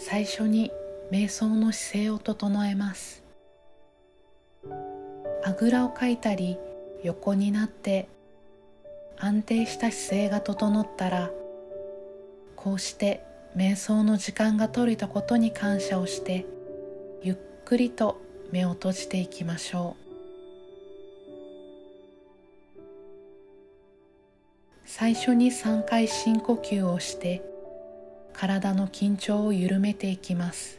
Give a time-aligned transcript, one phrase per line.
[0.00, 0.70] 最初に
[1.10, 3.24] 瞑想の姿勢を整えます。
[5.44, 6.56] あぐらをかいたり
[7.02, 8.08] 横になって
[9.18, 11.30] 安定した姿勢が整ったら
[12.54, 13.24] こうして
[13.56, 16.46] 瞑想の時間が取れたことに感謝をして
[17.22, 18.20] ゆっくりと
[18.52, 20.08] 目を閉じていきましょう。
[24.84, 27.42] 最初に3回深呼吸をして
[28.40, 30.78] 体の緊張を緩めていきます。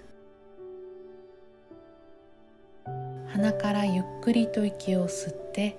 [3.28, 5.78] 鼻からゆっくりと息を吸って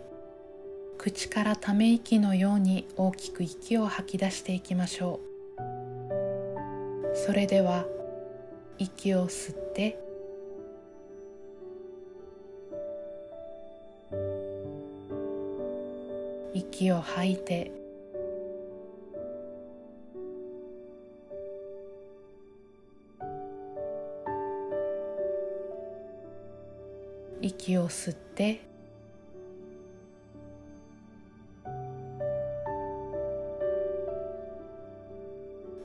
[0.98, 5.20] 口からため息のように大きく息を吐き出していきましょ
[5.56, 7.16] う。
[7.16, 7.86] それでは
[8.76, 9.98] 息を吸って
[16.52, 17.79] 息を吐いて
[27.42, 28.60] 息を吸って。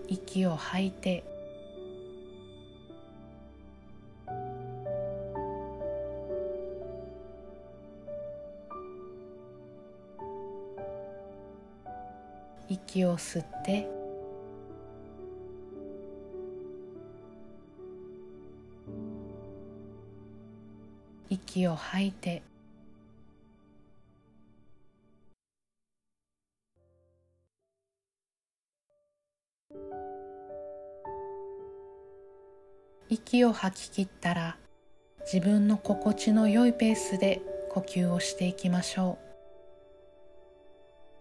[0.07, 1.23] 息を吐いて。
[12.67, 13.94] 息を吸って。
[21.45, 22.41] 息を吐いて。
[33.07, 34.57] 息を吐き切ったら
[35.31, 39.19] 自分の心地の良いペースで呼吸をしていきましょ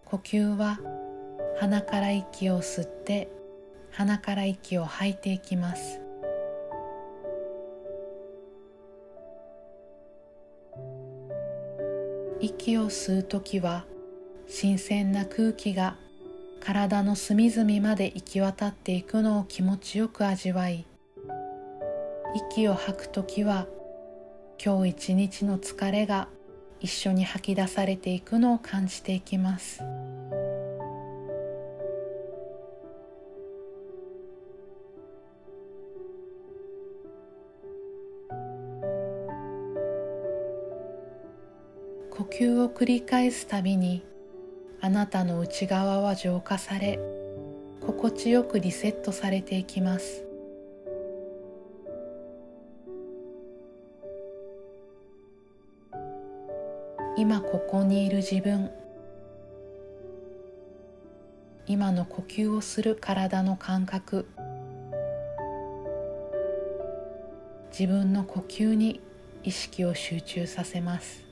[0.05, 0.09] う。
[0.09, 0.79] 呼吸は
[1.59, 3.29] 鼻から息を吸って
[3.91, 6.01] 鼻から息を吐いていきます。
[12.45, 13.85] 息を吸う時は
[14.47, 15.95] 新鮮な空気が
[16.59, 20.85] 体の隅々まで行き渡っていくのを気持ちよく味わい
[22.51, 23.65] 息を吐く時は
[24.63, 26.27] 今日一日の疲れが
[26.79, 29.81] 一緒に吐き出されていくのを感じていきます。
[42.17, 44.01] 呼吸を繰り返すたびに
[44.79, 46.97] あなたの内側は浄化され
[47.81, 50.23] 心地よくリセットされていきます。
[57.17, 58.71] 今ここにいる自分
[61.67, 64.25] 今の呼吸をする体の感覚
[67.77, 69.01] 自分の呼吸に
[69.43, 71.24] 意識を集中させます。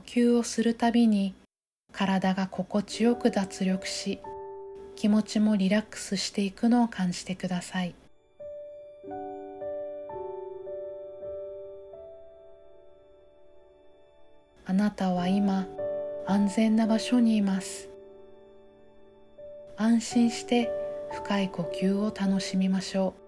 [0.00, 1.34] 吸をするたびに
[1.92, 4.20] 体が心地よく脱力し
[4.96, 7.94] 気持ちもリラックスしていくのを感じてください。
[14.66, 15.66] あなたは今
[16.26, 17.88] 安全な場所にいます。
[19.76, 20.70] 安心して
[21.10, 23.19] 深い呼吸を楽しみましょう。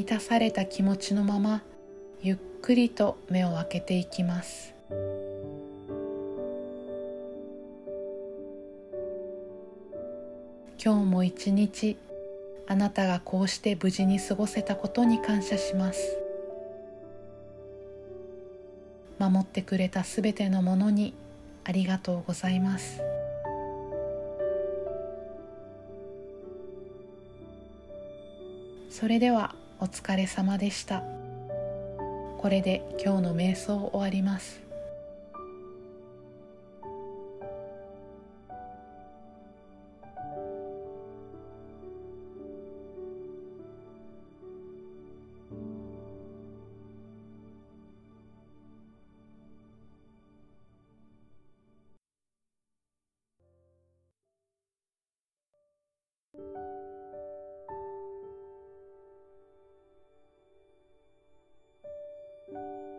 [0.00, 1.62] 満たされた気持ちのまま
[2.22, 4.72] ゆっくりと目を開けていきます。
[10.82, 11.98] 今日も一日
[12.66, 16.16] あなたがこうして無事に過ごせたことに感謝します。
[19.18, 21.12] 守ってくれたすべてのものに
[21.64, 23.02] ありがとうございます。
[28.88, 31.02] それではお疲れ様でした。
[32.40, 34.60] これで今日の瞑想を終わります
[62.52, 62.89] 「you